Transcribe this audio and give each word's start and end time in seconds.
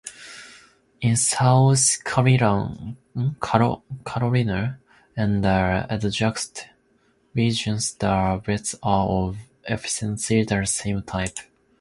In 0.99 1.15
South 1.15 2.03
Carolina 2.03 2.97
and 5.15 5.45
adjacent 5.45 6.69
regions 7.35 7.93
the 7.93 8.41
beds 8.43 8.73
are 8.81 9.07
of 9.07 9.37
essentially 9.69 10.43
the 10.43 10.65
same 10.65 11.03
type. 11.03 11.37